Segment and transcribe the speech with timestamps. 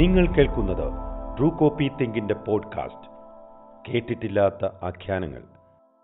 [0.00, 0.92] നിങ്ങൾ കേൾക്കുന്നത്
[1.38, 3.10] true copy തിങ്കിന്റെ podcast.
[3.88, 5.42] കേട്ടിട്ടില്ലാത്ത ആഖ്യാനങ്ങൾ.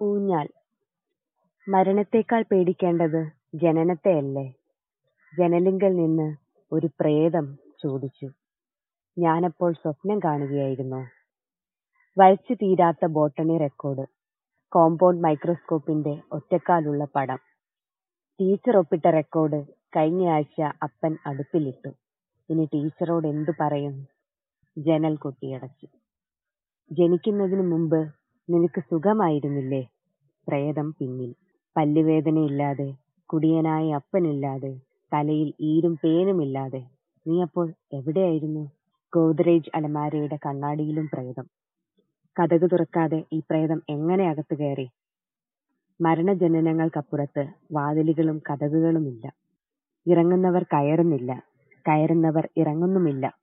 [0.02, 0.48] ഊഞ്ഞാൽ.
[1.68, 4.54] മരണത്തേക്കാൾ പേടിക്കേണ്ടത് ജനനത്തെയല്ലേ?
[5.38, 6.36] ജനലിങ്കൽ നിന്ന്
[6.72, 8.30] ഒരു പ്രേതം ചോദിച്ചു.
[9.18, 11.10] ഞാനപ്പോൾ സ്വപ്നം കാണുകയായിരുന്നു.
[12.18, 14.06] വരച്ചു തീരാത്ത ബോട്ടണി റെക്കോർഡ്.
[14.72, 17.38] കോമ്പൗണ്ട് മൈക്രോസ്കോപ്പിന്റെ ഒറ്റക്കാലുള്ള പടം.
[18.40, 19.64] ടീച്ചർ ഒപ്പിട്ട റെക്കോർഡ്
[19.96, 21.88] കഴിഞ്ഞയാഴ്ച അപ്പൻ അടുപ്പിലിട്ടു.
[22.50, 24.06] ഇനി ടീച്ചറോട് എന്തു പറയും?
[24.78, 25.86] ജനൽ കൊട്ടിയടച്ചു.
[26.92, 28.08] ജനിക്കുന്നതിന് മുമ്പ്
[28.50, 29.88] നിനക്ക് സുഖമായിരുന്നില്ലേ?
[30.48, 31.34] പ്രേതം പിന്നിൽ.
[31.76, 32.94] പല്ലുവേദനയില്ലാതെ
[33.26, 34.80] കുടിയനായ അപ്പനില്ലാതെ
[35.14, 36.86] തലയിൽ ഈരും പേനുമില്ലാതെ.
[37.26, 38.70] നീ അപ്പോൾ എവിടെയായിരുന്നു?
[39.12, 41.46] ഗോദ്രേജ് അലമാരയുടെ കണ്ണാടിയിലും പ്രേതം.
[42.36, 44.90] കഥക് തുറക്കാതെ ഈ പ്രേതം എങ്ങനെ അകത്തു കയറി?
[46.00, 49.30] മരണജനനങ്ങൾക്കപ്പുറത്ത് വാതിലുകളും കഥകുകളുമില്ല.
[50.06, 51.45] ഇറങ്ങുന്നവർ കയറുന്നില്ല.
[51.88, 53.38] കയറുന്നവർ ഇറങ്ങുന്നുമില്ല.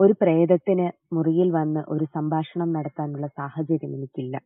[0.00, 4.40] ഒരു പ്രേതത്തിന് മുറിയിൽ വന്ന് ഒരു സംഭാഷണം നടത്താനുള്ള സാഹചര്യം എനിക്കില്ല.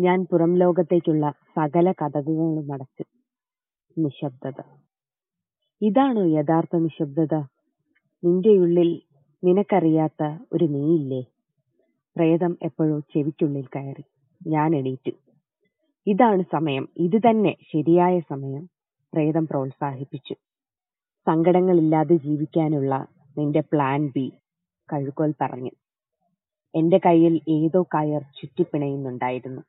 [0.00, 3.04] ഞാൻ പുറം ലോകത്തേക്കുള്ള സകല കഥകളും അടച്ചു
[4.00, 4.62] നിശബ്ദത.
[5.82, 7.34] ഇതാണോ യഥാർത്ഥ നിശബ്ദത?
[8.24, 9.02] നിന്റെ ഉള്ളിൽ
[9.44, 11.26] നിനക്കറിയാത്ത ഒരു നീയില്ലേ?
[12.16, 14.04] പ്രേതം എപ്പോഴോ ചെവിക്കുള്ളിൽ കയറി.
[14.46, 15.10] ഞാൻ എണീറ്റു.
[16.06, 16.88] ഇതാണ് സമയം.
[16.96, 18.68] ഇത് തന്നെ ശരിയായ സമയം.
[19.14, 20.34] പ്രേതം പ്രോത്സാഹിപ്പിച്ചു.
[21.26, 23.06] സങ്കടങ്ങളില്ലാതെ ജീവിക്കാനുള്ള
[23.38, 24.32] നിന്റെ പ്ലാൻ ബി
[24.92, 25.70] കഴുകോൽ പറഞ്ഞു.
[26.74, 29.62] എന്റെ കയ്യിൽ ഏതോ കയർ ചുറ്റിപ്പിണയുന്നുണ്ടായിരുന്നു.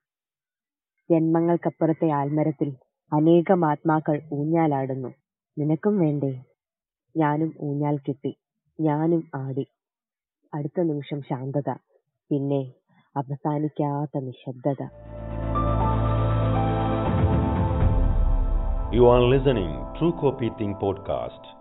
[1.12, 2.76] ജന്മങ്ങൾക്കപ്പുറത്തെ ആൽമരത്തിൽ
[3.14, 5.10] അനേകം ആത്മാക്കൾ ഊഞ്ഞാലാടുന്നു.
[5.60, 6.44] നിനക്കും വേണ്ടേ?
[7.18, 8.38] ഞാനും ഊഞ്ഞാൽ കെട്ടി
[8.82, 9.68] ഞാനും ആടി.
[10.54, 11.70] അടുത്ത നിമിഷം ശാന്തത
[12.32, 12.74] പിന്നെ
[13.16, 14.84] അവസാനിക്കാത്ത നിശബ്ദത.
[18.94, 21.57] You are listening true copy think podcast